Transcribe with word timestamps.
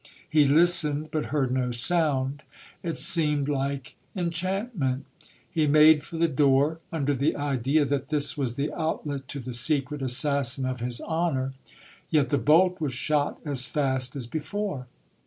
He 0.27 0.47
listened, 0.47 1.09
but 1.11 1.25
heard 1.25 1.51
no 1.51 1.71
sound. 1.71 2.41
It 2.81 2.97
seemed 2.97 3.47
like 3.47 3.95
enchantment! 4.15 5.05
He 5.47 5.67
made 5.67 6.01
for 6.03 6.17
the 6.17 6.27
door, 6.27 6.79
under 6.91 7.13
the 7.13 7.35
idea 7.35 7.85
that 7.85 8.07
this 8.09 8.35
was 8.35 8.55
the 8.55 8.73
outlet 8.73 9.27
to 9.27 9.39
the 9.39 9.53
secret 9.53 10.01
assassin 10.01 10.65
of 10.65 10.79
his 10.79 11.01
honour; 11.01 11.53
yet 12.09 12.29
the 12.29 12.39
bolt 12.39 12.81
was 12.81 12.95
shot 12.95 13.39
as 13.45 13.67
fast 13.67 14.15
as 14.15 14.25
before. 14.25 14.87